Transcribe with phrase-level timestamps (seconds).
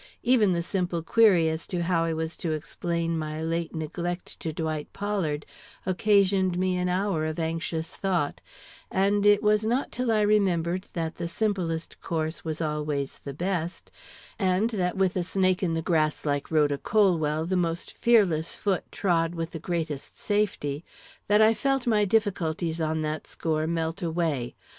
[0.23, 4.51] Even the simple query as to how I was to explain my late neglect to
[4.51, 5.45] Dwight Pollard
[5.85, 8.41] occasioned me an hour of anxious thought;
[8.89, 13.91] and it was not till I remembered that the simplest course was always the best,
[14.39, 18.91] and that with a snake in the grass like Rhoda Colwell, the most fearless foot
[18.91, 20.83] trod with the greatest safety,
[21.27, 24.55] that I felt my difficulties on that score melt away.